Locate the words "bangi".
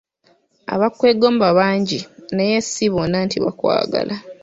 1.59-1.99